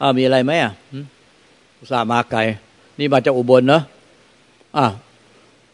[0.00, 0.72] อ้ามีอะไรไหมอะ
[1.78, 2.40] อุตส่าห์มาไกล
[2.98, 3.82] นี่มาจากอุบลเนาะ
[4.78, 4.86] อะ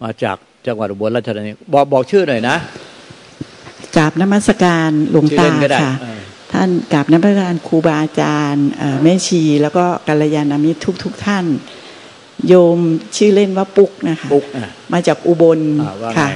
[0.02, 0.36] มาจาก
[0.66, 2.56] จังหวัดอุบลราชธานีบอกบอกชื่อหน่อยนะ
[3.96, 5.46] กราบนมัสการหลวงตา
[5.82, 5.92] ค่ะ
[6.52, 8.66] ท่านกราบนมัสการครูบาอาจารย์
[9.02, 11.44] แม่ชี แล้วก็กัลยาณมิตรทุกทุกท่าน
[12.48, 12.78] โยม
[13.16, 14.44] ชื่อเล่นว่าปุ๊กนะคะปุ๊ก
[14.92, 15.60] มาจากอุบล
[16.18, 16.28] ค่ะ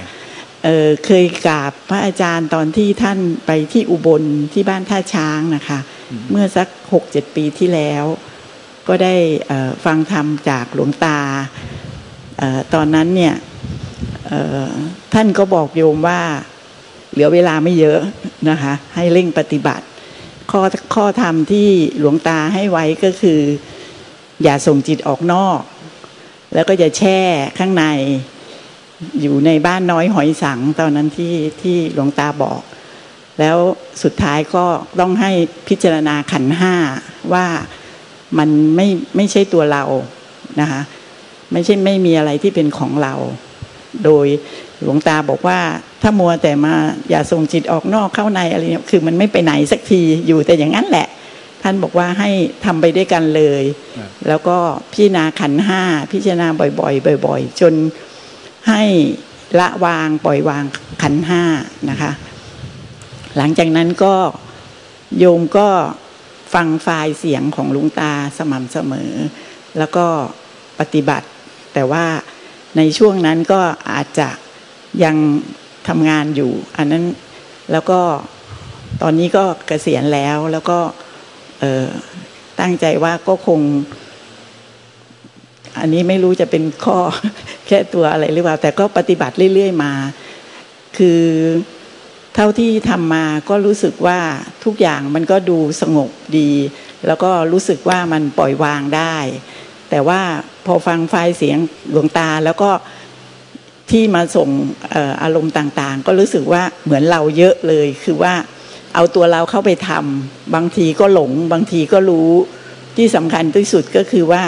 [0.65, 5.79] เเคยกราบพระอาจารย์ตอนที่ท่านไปที่อุบลที่บ้านท่าช้างนะคะ
[6.31, 8.05] เมื่อสักหกเจ็ดปีที่แล้ว
[8.89, 9.15] ก็ได้
[9.85, 11.19] ฟังธรรมจากหลวงตา
[12.75, 13.35] ตอนนั้นเนี่ย
[15.15, 16.21] ท่านก็บอกโยมว่า
[17.13, 18.01] เหลือเวลาไม่เยอะ
[18.49, 19.85] นะคะ ให้เร่งปฏิบัติ
[20.51, 20.63] ข้อ
[20.95, 23.41] ข้อธรรมที่หลวงตาให้ไว้ก็คือ
[24.43, 25.61] อย่าส่งจิตออกนอก
[26.55, 27.19] แล้วก็อย่าแช่
[27.59, 27.85] ข้างใน
[29.21, 32.61] อยู่ในบ้านน้อยหอยสัง ตอนนั้นที่ที่หลวงตาบอก
[33.41, 33.59] แล้ว
[34.03, 34.65] สุดท้ายก็
[35.01, 35.31] ต้องให้
[35.69, 36.75] พิจารณาขันห้า
[37.33, 37.47] ว่า
[38.39, 39.85] มันไม่ไม่ใช่ตัวเรา
[40.61, 40.81] นะคะ
[41.53, 43.15] ไม่ใช่ไม่มีอะไรที่เป็นของเรา
[44.05, 44.27] โดย
[44.83, 45.61] หลวงตาบอกว่า
[46.03, 46.75] ถ้ามัวแต่มา
[47.11, 51.09] อย่าส่งจิตออกนอกเข้าในอะไรเนี่ยคือมันไม่ไปไหนสักทีอยู่แต่อย่างนั้นแหละ
[51.63, 52.31] ท่านบอกว่าให้
[52.65, 53.63] ทำไปด้วยกันเลย
[54.29, 54.57] แล้วก็
[54.93, 56.47] พิจารณาขันห้าพิจารณา
[56.81, 57.75] บ่อยๆบ่อย ๆ จน
[58.69, 58.83] ให้
[59.61, 60.65] ละวางปล่อยวาง
[61.03, 61.43] ขันห้า
[61.91, 62.11] นะคะ
[63.37, 64.15] หลังจากนั้นก็
[65.19, 65.69] โยมก็
[66.55, 69.13] ฟังไฟล์เสียงของลุงตาสม่ำเสมอ
[69.79, 70.07] แล้วก็
[70.81, 71.27] ปฏิบัติ
[71.75, 72.05] แต่ว่า
[72.77, 74.29] ในช่วงนั้นก็อาจจะ
[75.05, 75.17] ยัง
[75.89, 77.05] ทำงานอยู่ อันนั้น
[77.73, 78.01] แล้วก็
[79.03, 80.79] ตอนนี้ก็เกษียณแล้วแล้วก็
[82.61, 83.61] ตั้งใจว่าก็คง
[85.81, 86.99] อันนี้ไม่รู้จะเป็นข้อ
[87.67, 89.93] แค่ตัวอะไรหรือเปล่า แต่ก็ปฏิบัติเรื่อย ๆ มา
[90.97, 91.21] คือ
[92.41, 94.19] เท่าที่ทำมาก็รู้สึกว่า
[94.65, 96.51] ทุกอย่างมันก็ดูสงบดี
[97.07, 99.17] แล้วก็รู้สึกว่ามันปล่อยวางได้
[99.91, 100.21] แต่ว่า
[100.67, 101.59] พอฟังไฟเสียง
[101.93, 102.71] หลวงตาแล้วก็
[103.91, 104.49] ที่มาส่ง
[105.23, 108.35] อารมณ์ต่างๆ ก็รู้สึกว่าเหมือนเราเยอะเลย คือว่า
[108.95, 112.31] เอาตัวเราเข้าไปทำบางทีก็หลง บางทีก็รู้
[112.97, 114.43] ที่สำคัญที่สุดก็คือว่า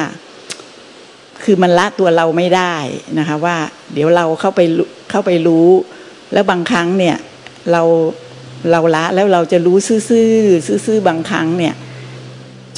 [1.44, 2.74] คือมันละตัวเราไม่ได้
[3.18, 3.56] นะคะว่า
[3.92, 4.60] เดี๋ยวเราเข้าไป
[5.10, 5.68] เข้าไปรู้
[6.32, 7.16] แล้วบางครั้งเนี่ย
[7.72, 7.82] เรา
[8.70, 11.74] เราละแล้วเราจะรู้ซื่อๆซื่อๆบางครั้งเนี่ย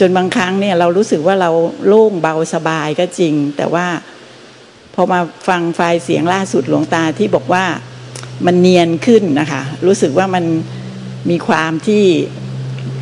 [0.00, 1.50] จนบางครั้งเนี่ยเรารู้สึกว่าเรา
[1.86, 3.86] โล่งเบาสบายก็จริง แต่ว่า
[4.94, 7.64] พอมาฟังไฟล์เสียงล่าสุดหลวงตาที่บอกว่า
[8.46, 10.44] มันเนียนขึ้นนะคะ รู้สึกว่ามัน
[11.30, 12.04] มีความที่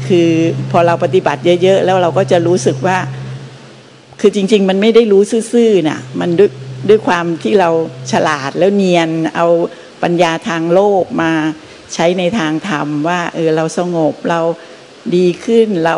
[0.09, 0.29] คือ
[0.71, 2.99] พอเราปฏิบัติเยอะ ๆ แล้วเราก็จะรู้สึกว่า
[4.21, 6.51] คือจริง ๆ มันไม่ได้รู้ซื่อๆน่ะมันด้วย
[6.89, 7.71] ด้วยความที่เรา
[8.13, 9.47] ฉลาดแล้วเนียนเอา
[10.03, 11.33] ปัญญาทางโลกมา
[11.95, 14.41] ใช้ในทางธรรมว่าเออเราสงบเรา
[15.17, 15.97] ดีขึ้นเรา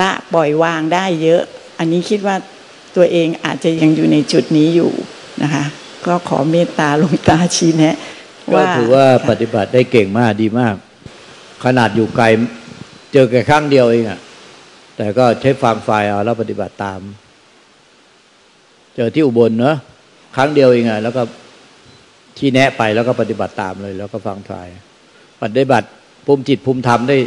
[0.00, 1.42] ละปล่อยวางได้เยอะ
[1.78, 2.36] อันนี้คิดว่า
[2.96, 4.92] ตัวเองอาจจะยังอยู่ในจุดนี้อยู่
[5.42, 5.64] นะคะ
[6.06, 7.96] ก็ขอเมตตาลงตาชี้แนะ
[8.54, 10.74] ก็ถือว่าปฏิบัติได้เก่งมากดีมาก
[11.64, 12.24] ขนาดอยู่ไกล
[13.12, 14.20] เจอแค่ครั้งเดียวเองอะ
[14.96, 17.00] แต่ก็ใช้ฟังไฟเอาแล้วปฏิบัติตาม
[18.94, 19.76] เจอที่อุบลเนอะ
[20.36, 21.22] ครั้งเดียวเองอะแล้วก็
[22.38, 24.52] ที่แนะไปแล้วก็ปฏิบัติตามเลย แล้วก็ฟังไฟ
[25.42, 25.88] ปฏิบัติ
[26.26, 27.18] ภูมิจิตภูมิธรรมได้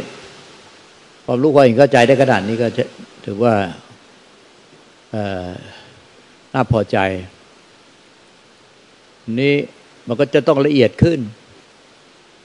[1.24, 2.66] ความรู้ความเห็นเข้าใจได้ขนาดนี้ก็
[3.24, 3.54] ถือว่า
[6.52, 6.98] น่าพอใจ
[9.40, 9.54] นี้
[10.06, 11.20] มันก็จะต้องละเอียดขึ้น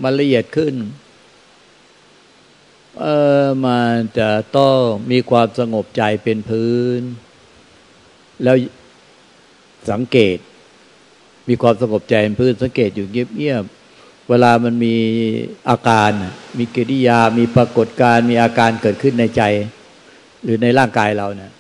[0.04, 0.76] มันละเอียดขึ้น
[3.00, 3.06] เอ
[3.44, 4.80] อมันจะต้อง
[5.12, 7.02] มีความสงบใจเป็นพื้น
[8.44, 8.56] แล้ว
[9.92, 10.38] สังเกต
[11.50, 14.96] มีความสงบใจเป็นพื้นสังเกตอยู่เงียบๆเวลามันมี
[15.70, 16.12] อาการ
[16.58, 19.42] มีกิริยามีปรากฏการมีอาการเกิดขึ้นในใจ
[20.44, 21.52] หรือในร่างกายเราเนี่ย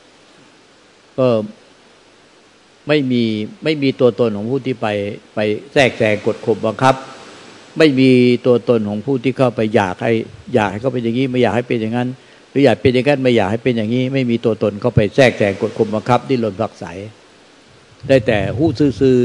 [1.18, 1.28] ก็
[2.88, 3.24] ไม่มี
[3.63, 4.88] ไม่มีตัวตนของผู้ที่ไป
[5.36, 5.39] ไป
[5.74, 6.95] แทรกแซงกดข่มบังคับ
[7.78, 8.10] ไม่มี
[8.45, 10.13] ตัวตนของผู้ที่เข้าไปอยากให้
[10.54, 12.10] อยากให้เขาเป็นอย่างนี้ไม่อยากให้เป็นอย่างนั้น
[12.50, 16.86] หรืออยากเป็นอย่างนั้นไม่อยากให้เป็นอย่างนี้ ไม่มีตัวตนเข้าไปแทรกแซงกดข่มบังคับดิ้นรนผักใส
[18.07, 19.18] ได้แต่หู้ซื่อ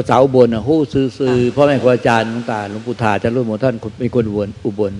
[0.00, 4.92] าษาอุบลหู้ซื่อพ่อแม่ครูอาจารย์หลวงตาหลวงปู่ทาจะรู้หมดท่านเป็นคนอุบลอุบล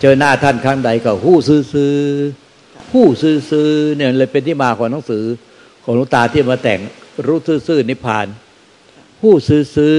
[0.00, 1.94] เจอหน้าท่านครั้งใดก็หู้ซื่อ
[2.92, 5.24] ผู้ซื่อๆเนี่ยเลยเป็นที่มาของหนังสือ
[5.84, 6.80] ของหลวงตาที่มาแต่ง
[7.26, 8.26] รู้ซื่อๆนิพพาน
[9.20, 9.98] ผู้ซื่อ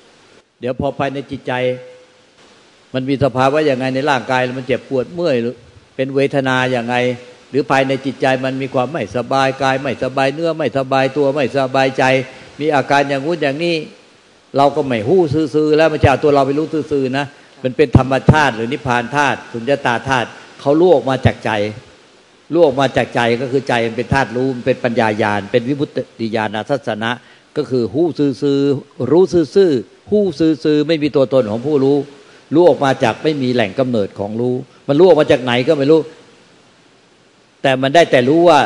[0.00, 1.52] ๆเดี๋ยวพอภายในจิตใจ
[2.94, 5.36] มันมีสภาวะอย่างไงในร่างกายมันเจ็บปวดเมื่อย
[5.96, 6.96] เป็นเวทนาอย่างไง
[7.50, 12.04] หรือภายในจิตใจมันมีความไม่สบายกาย ไม่สบายเนื้อไม่สบายตัวไม่สบายใจ
[12.60, 13.76] มีอาการอย่างงู้นอย่างนี้
[14.56, 15.20] เราก็ไม่หู้
[15.54, 17.24] ซื่อๆแล้วมันจะเอาตัวเราไปรู้ซื่อๆนะ
[17.64, 20.28] มันเป็นธรรมชาติหรือนิพพานธาตุสุญญตาธาตุ
[20.60, 21.50] เขาลูกออกมาจากใจ
[22.52, 25.86] รู้ออกมาจากใจก็คือใจมันเป็นธาตุรู้มันเป็นปัญญาญาณเป็นวิบุ
[26.20, 27.10] ติญาณทัศนะ
[27.56, 28.58] ก็คือหู้ซื่อ
[29.12, 29.70] รู้ซื่อ
[30.10, 30.24] หู้
[30.64, 31.96] ซื่อไม่มีตัวตนของผู้รู้
[32.54, 34.54] รู้ออกมาจากไม่มีแหล่งกำเนิดของรู้
[34.88, 36.00] มันรู้ออกมาจากไหนก็ไม่รู้
[37.62, 38.58] แต่มันได้แต่รู้ว่า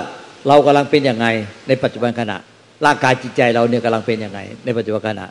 [0.48, 1.26] เรากำลังเป็นอยังไง
[1.68, 2.38] ในปัจจุบันขณะ
[2.86, 5.28] ร่างกายจิตใจเราเนี่ยกำลังเป็นยังไง ในปัจจุบันขณะ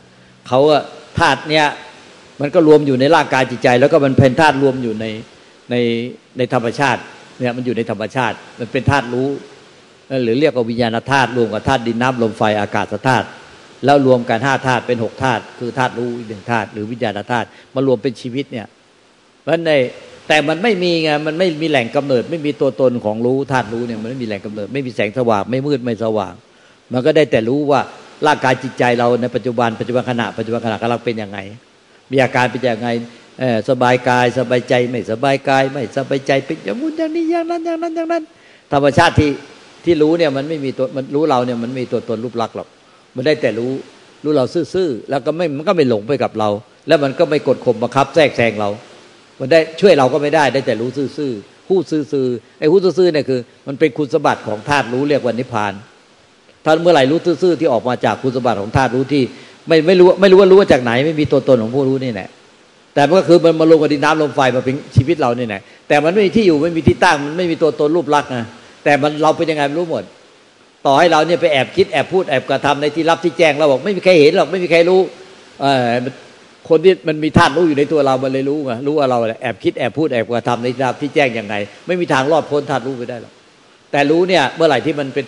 [0.48, 0.60] เขา
[1.18, 1.66] ธาตุเนี่ย
[2.40, 5.06] มันก็รวมอยู่ในร่างกายจิตใจ แล้วก็มันเป็นธาตุรวมอยู่ใน
[5.70, 5.76] ใน
[6.38, 7.00] ในธรรมชาติ
[7.38, 9.28] เนี่ยมันอยู่ในธรรมชาติ มันเป็นธาตุรู้
[10.24, 13.26] หรือเรียกว่าวิญญาณธาตุรวมกับธาตุดินน้ำลมไฟอากาศธาตุ
[13.84, 18.66] แล้วรวมกันห้าธาตุเป็นหกธาตุคือธาตุรู้อีกหนึ่งธาตุหรือวิญญาณธาตุมารวมเป็นชีวิตเนี่ย
[19.42, 19.70] เพราะใน
[20.28, 26.34] แต่มันไม่มีไงมันไม่มีแหล่งกำเนิด ไม่มีตัวตนของรู้ธาตุรู้เนี่ยมันไม่มีแหล่งกำเนิด ไม่มีแสงสว่างไม่มืดไม่สว่าง
[26.92, 27.80] มันก็ได้แต่รู้ว่า
[28.26, 31.38] ร่างกายจิตใจเราในปัจจุบันปัจจุบันขณะปัจจุบันขณะกำลังเป็นยังไง
[32.10, 32.88] มีอาการเป็นยังไง
[33.68, 38.22] สบายกายสบายใจไม่สบายกาย ไม่สบายใจเป็นอย่างนู้นอย่างนี้อย่างนั้นอย่างนั้นอย่างนั้น
[38.72, 39.30] ธรรมชาติที่
[39.84, 42.68] ที่รู้เนี่ยมันไม่มีตัวมันรู้เราเนี่ยมันมีตัวตนรูปลักษณ์หรอก
[43.16, 43.72] มันได้แต่รู้
[44.24, 46.48] รู้เราซื่อๆแล้วก็ไม่มันก็ไม่หลงไปกับเรา
[46.88, 48.68] แล้วมันก็ไม่กดข่มบังคับแทรกแซงเรา
[49.38, 55.72] มันได้ช่วยเราก็ไม่ได้ได้แต่รู้ซื่อๆผู้ซื่อๆไอ้ผู้ซื่อๆเนี่ยคือ มันเป็นคุณสมบัติของธาตุรู้เรียกว่านิพพาน
[56.64, 59.22] ถ้าเมื่อไหร่รู้ซื่อๆที่ออกมาจากคุณสมบัติของธาตุรู้ที่
[59.68, 62.28] ไม่ไม่รู้ไม่รู้ว่ารู้ว่าจากไหน ไม่มีตัวตนของผู้รู้นี่แหละ
[62.94, 68.44] แต่มันก็คือมันมาลงกับดินน้ำลมไฟมาเป็นชีวิตเราเนี่ยแหละแต่มันไม่มีที่อยู่ไม่มีที่ตั้งมันไม่มีตัวตนรูปลักษณ์นะ
[68.84, 70.04] แต่มันเราเป็นยังไงรู้หมด
[70.86, 75.00] ต่อให้เราเนี่ยไปแอบคิดแอบพูดแอบกระทำในที่รับที่แจ้งเราบอกไม่มีใครเห็นหรอกไม่มีใครรู้
[75.60, 75.92] เออ
[76.68, 81.54] คนที่มันมีธาตุรู้อยู่ในตัวเรา มันเลยรู้ไงรู้ว่าเราแอบคิดแอบพูดแอบกระทำในที่รับที่แจ้งยังไง
[81.86, 83.32] ไม่มีทางรอดพ้นธาตุรู้ไปได้หรอก
[83.92, 85.24] แต่รู้เนี่ยเมื่อไหร่ที่มันเป็น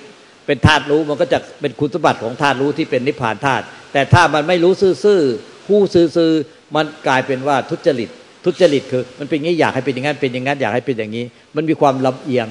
[0.46, 4.72] เป็นธาตุรู้มันก็จะเป็นคุณสมบัติของธาตุรู้ที่เป็นนิพพานธาตุแต่ถ้ามันไม่รู้
[5.04, 8.08] ซื่อๆผู้ซื่อๆมันกลายเป็นว่าทุจริต
[8.44, 11.24] ทุจริตคือ มันเป็นงี้อยากให้เป็นอย่างนั้นเป็นอย่างนั้นอยากให้เป็นอย่างนี้
[11.56, 12.46] มันมีความลำเอียง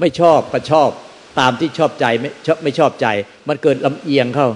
[0.00, 0.90] ไม่ชอบก็ชอบ
[1.40, 3.06] ตามที่ชอบใจไม่ชอบไม่ชอบใจ
[3.48, 4.48] มันเกิดลำเอียงเข้า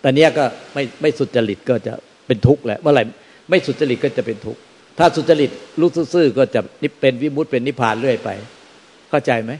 [0.00, 0.44] แต่เนี้ยก็
[0.74, 1.94] ไม่ไม่สุจริตก็จะ
[2.26, 3.02] เป็นทุกข์แหละเมื่อไหร่
[3.50, 4.60] ไม่สุจริตก็จะเป็นทุกข์
[4.98, 5.50] ถ้าสุจริต
[5.80, 8.28] รู้ซื่อๆก็จะนิเป็นวิมุตเป็นนิพพานเรื่อยไป
[9.10, 9.52] เข้าใจไหม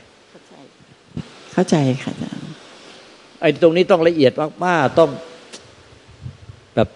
[1.58, 2.48] เข้าใจค่ะอาจารย์
[3.40, 4.32] ไอ้ตรงนี้ต้องละเอียด
[4.66, 5.10] มากๆต้อง
[6.74, 6.88] แบบ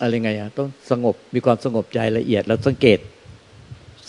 [0.00, 2.98] อะไรไงอะต้องสงบมีความสงบใจละเอียด แล้วสังเกต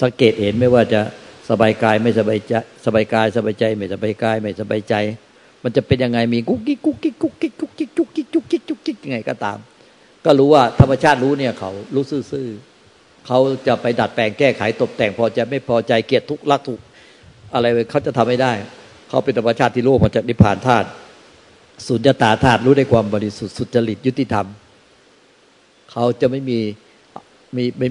[0.02, 1.02] สังเกตเห็นไม่ว่าจะ
[1.50, 2.54] สบายกายไม่สบายใจ
[2.86, 4.96] สบายกายสบายใจ ไม่สบายกาย ไม่สบายใจ
[5.64, 9.58] มันจะเป็นยังไงมีกุ๊กกิ๊กกุ๊กกิ๊กกุ๊กกิ๊กกุ๊กกิ๊กกุ๊กกิ๊กกุ๊กกิ๊กกุ๊กกิ๊กยังไงก็ตาม
[10.26, 16.84] ก็รู้ว่าธรรมชาติรู้เนี่ยเขารู้ซื่อๆเขาจะไปดัดแปลงแก้ไขตกแต่งพอใจไม่พอใจเกลียดทุกข์รักทุกข์
[17.54, 18.54] อะไรเขาจะทำไม่ได้
[19.10, 20.88] เขาเป็นธรรมชาติที่รู้มาจากนิพพานธาตุ
[21.88, 24.48] สุญญตาธาตุรู้ได้ความบริสุทธิ์สุจริตยุติธรรม
[25.92, 26.60] เขาจะไม่มี
[27.58, 27.88] มีไม่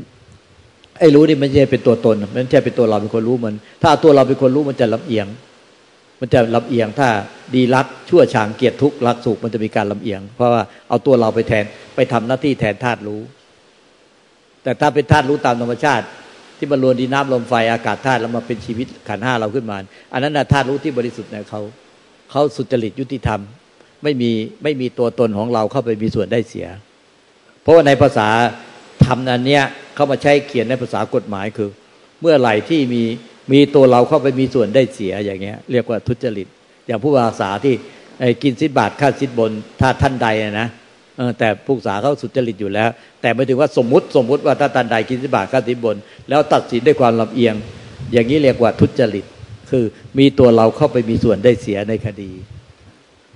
[0.99, 5.27] ไอ้รู้นี่มันไม่เป็นตัวตนมันไม่เป็นตัวเราเป็นคนรู้มัน ถ้าตัวเราเป็นคนรู้มันจะลำเอียง
[6.21, 7.09] มันจะลำเอียงถ้า
[7.55, 11.65] ดีรักชั่วฉางเกียรติทุกข์รักสุขมันจะมีการลำเอียง เพราะว่าเอาตัวเราไปแทน
[11.95, 13.21] ไปทำหน้าที่แทนธาตุรู้
[14.62, 16.05] แต่ถ้าเป็นธาตุรู้ตามธรรมชาติ
[16.61, 19.77] ที่มันรวนดินน้ำลมไฟอากาศธาตุแล้วมาเป็นชีวิตขันห้าเราขึ้นมา
[20.12, 21.61] อันนั้นนะธาตุรู้ที่บริสุทธิ์เนี่ยเขา
[22.31, 23.40] เขาสุจริตยุติธรรม
[24.02, 24.31] ไม่มี
[24.62, 26.69] ไม่มีตัวตนของเราเข้าไปมีส่วนได้เสีย
[27.62, 28.29] เพราะว่าในภาษา
[29.05, 29.64] ธรรมนั้นเนี้ย
[29.95, 31.71] เขามาใช้เขียนในภาษากฎหมายคือ
[32.21, 33.02] เมื่อไหร่ที่มี
[33.52, 36.47] มีตัวเราเข้าไปมีส่วนได้เสียอย่างเงี้ย เรียกว่าทุจริต
[36.87, 37.75] อย่างผู้ภาษาที่
[38.43, 40.69] กินสิบบาทค่าสิบบนถ้าท่านใดนะ
[41.39, 45.97] แต่ผู้ศึกษาเขาสุจริตอยู่แล้ว แต่ไม่ถึงว่าสมมติสมมติว่าถ้าตันใดกินสิบาทข้าสิบน
[46.29, 47.55] แล้วตัดสินด้วยความลำเอียง
[48.12, 49.25] อย่างนี้เรียกว่าทุจริต
[49.71, 49.85] คือ
[50.19, 52.31] มีตัวเราเข้าไปมีส่วนได้เสียในคดี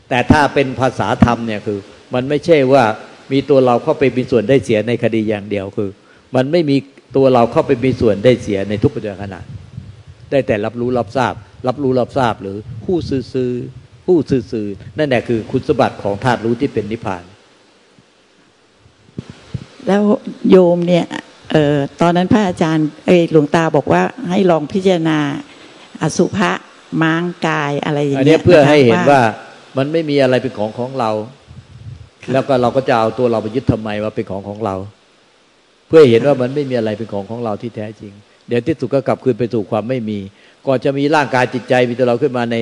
[0.09, 1.79] แต่ถ้าเป็นภาษาธรรมเนี่ยคือ
[2.14, 2.85] มันไม่ใช่ว่า
[3.33, 5.91] มีตัวเราเข้าไปมีส่วนได้เสียในคดีอย่างเดียวคือ
[6.35, 6.76] มันไม่มี
[7.17, 9.41] ตัวเราเข้าไปมีส่วนได้เสียในทุกปัจจุบันขณะ
[10.31, 11.35] ได้แต่รับรู้รับทราบ
[11.67, 13.53] รับรู้รับทราบหรือผู้ซื่อ
[14.07, 14.67] ผู้ซื่อ
[14.99, 17.23] นั่นแหละคือคุณสมบัติของธาตุรู้ที่เป็นนิพพาน
[19.87, 20.03] แล้ว
[20.50, 21.07] โยมเนี่ย
[21.53, 25.19] เออตอนนั้นพระอาจารย์เอหลวงตาบอกว่าให้ลองพิจารณา
[26.03, 26.50] อสุภะ
[27.03, 29.21] ม้างกายอะไรอย่างเงี้ยอันนี้เพื่อให้เห็นว่า
[29.76, 31.11] มันไม่มีอะไรเป็นของของเรา
[32.33, 34.76] แล้วก็เราก็จะเอาตัวเราไปยึดทำไมว่าเป็นของของเรา
[35.88, 38.12] เพื่อเห็นว่ามันไม่มีอะไรเป็นของของเราที่แท้จริง
[38.49, 40.19] เดี๋ยวที่สุดก็กลับคืนไปสู่ความไม่มี
[40.67, 42.57] ก่อนจะมีร่างกายจิตใจมีตัวเราขึ้นมาใน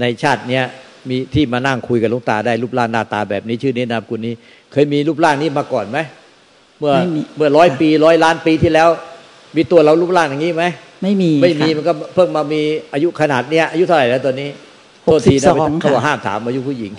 [0.00, 0.64] ในชาติเนี้ย
[1.08, 4.34] มีที่มานั่งคุยกับลุงตาได้รูปร่างหน้าตาแบบนี้ชื่อนี้นามกุลนี้
[4.72, 5.98] เคยมีรูปร่างนี้มาก่อนไหม
[6.78, 6.94] เมื่อ
[7.36, 8.88] เมื่อร้อยปีร้อยล้านปีที่แล้ว
[9.56, 10.64] มีตัวเรารูปร่างอย่างนี้ไหม
[11.02, 14.48] ไม่มีไม่มีมันก็เพิ่งมามีอายุขนาดเนี้ยอายุเท่าไหร่แล้วตัวนี้
[15.08, 16.90] หกสิบสองเขาบอกห้ามถามอายุผู้หญิง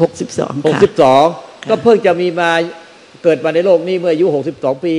[0.00, 1.24] หกสิบสองหกสิบสอง
[1.70, 2.50] ก็เพิ่งจะมีมา
[3.24, 4.94] เกิดมาในโลกนี้เมื่ออายุหกสิบสองปี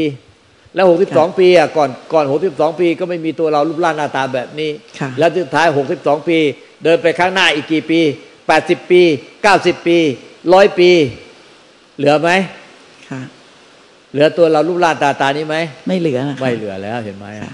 [0.75, 4.69] แล้วหกสิบสองปีอะก่อนก่อนหกสิบสองปี ก็ไม่มีตัวเรารูปร่างหน้าตาแบบนี้
[4.99, 6.37] ค่ะแล้วสุดท้ายหกสิบสองปี
[6.83, 7.99] เดินไปข้างหน้าอีกกี่ปี
[8.47, 9.01] แปดสิบปี
[9.43, 9.97] เก้าสิบปี
[10.53, 10.91] ร้อยปี
[11.97, 12.58] เหลือไหมค่ะ
[14.11, 15.55] เหลือตัวเรารูปร่างตาตานี้ไหม
[15.87, 17.53] ไม่เหลือนะคะไม่เหลือแล้วเห็นไหมค่ะ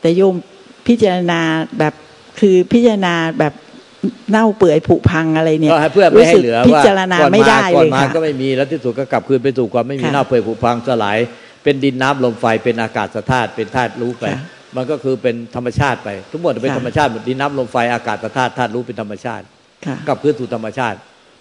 [0.00, 0.34] แต่โยม
[0.86, 1.40] พิจารณา
[1.78, 1.94] แบบ
[2.40, 3.52] คือพิจารณาแบบ
[4.30, 11.18] เน่าเปื่อยผุพังอะไรเนี่ยก็ให้เพื่อไม่ให้เหลือรู้สึกพิว่าจารณาก่อนไม่มาได้ก่อเลนยมาค่ะก็ไม่มีแล้วที่สุดก็กลับคืนไปสู่ความไม่มีค่ะเน่าเปื่อยผุพังสลาย
[11.62, 14.42] เป็นดินน้ำลมไฟเป็นอากาศธาตุเป็นธาตุรู้ไปค่ะ
[14.76, 19.44] มันก็คือเป็นธรรมชาติไป ทุกหมดเป็นค่ะธรรมชาติหมดดินน้ำลมไฟอากาศธาตุธาตุรู้เป็นธรรมชาติ
[19.86, 20.96] ค่ะกลับคืนสู่ธรรมชาติ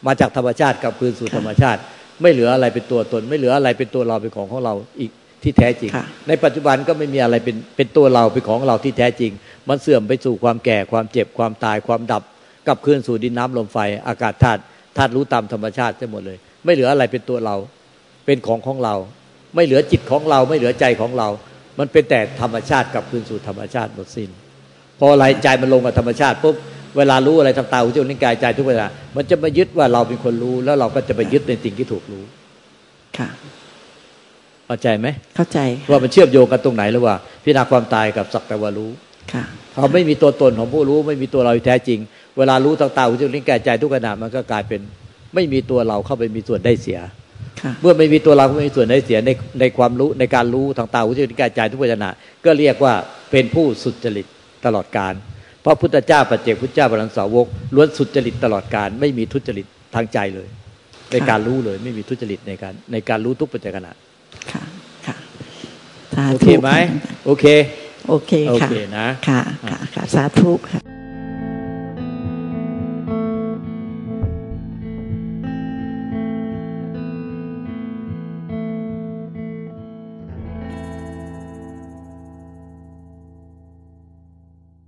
[0.08, 1.80] มาจากธรรมชาติกลับคืนสู่ค่ะธรรมชาติ
[2.22, 5.12] ไม่เหลืออะไรเป็นตัวตน ไม่เหลืออะไรเป็นตัวเราเป็นของของเราอีก
[5.44, 9.32] ที่แท้จริงค่ะในปัจจุบันก็ไม่มีอะไรเป็นเป็นตัวเราเป็นของเราที่แท้จริง
[9.70, 12.24] มันเสื่อมไปสู่ความแก่ความเจ็บความตายความดับ
[12.68, 14.62] กลับคืนสู่ดินน้ำลมไฟอากาศธาตุ
[14.98, 17.56] ธาตุรู้ตามธรรมชาติทั้งหมดเลย ไม่เหลืออะไรเป็นตัวเรา
[18.26, 18.96] เป็นของของเรา
[19.56, 21.30] ไม่เหลือจิตของเรา ไม่เหลือใจของเรา
[21.80, 24.30] มันเป็นแต่ธรรมชาติกลับคืนสู่ธรรมชาติหมดสิ้น
[25.00, 26.56] พออะไรใจมันลงกับธรรมชาติปุ๊บ
[26.98, 32.24] เวลารู้อะไรทางตาหูจมูกลิ้นกายใจทุกเวลา มันจะมายึดว่าเราเป็นคนรู้ แล้วเราก็จะไปยึดในสิ่งที่ถูกรู้
[33.18, 33.30] ค่ะ
[34.68, 38.90] เข้าใจไหมเข้าใจว่ามันเชื่อมโยงกันตรงไหนหรือว่าพิจารณาความตายกับสักแต่ว่ารู้
[39.34, 39.44] ค่ะ
[39.74, 42.00] เขาไม่มีตัวตนของผู้รู้ ไม่มีตัวเราที่แท้จริง
[42.38, 44.82] เวลารู้ทางตาหูจมูกลิ้นกายใจทุกขณะมันก็กลายเป็น
[45.36, 47.00] ไม่มีตัวเราเข้าไปมีส่วนได้เสีย
[47.62, 49.30] ค่ะเมื่อไม่มีตัวเราก็ไม่มีส่วนได้เสียใน
[49.60, 52.12] ในความรู้ในการรู้ทางตาหูจมูกลิ้นกายใจทุกขณะ
[52.46, 52.94] ก็เรียกว่า
[53.32, 54.26] เป็นผู้สุจริต
[54.66, 55.14] ตลอดการ
[55.62, 59.66] เพราะพุทธเจ้าปัจเจกพุทธเจ้าพลังสาวกล้วนสุจริตตลอดการไม่มีทุจริต
[59.96, 60.48] ทางใจเลย
[61.12, 63.92] ในการรู้เลยไม่มีทุจริตในการ ในการรู้ทุกปัจจัยขณะ
[64.52, 64.64] ค่ะ
[65.08, 65.16] ค่ะ
[66.16, 66.70] สาโอธุเคไหม
[67.26, 67.46] โอเค
[68.08, 70.91] โอเคโอค่ะเคนะค่ะค่ะค่ะสาธุค่ะ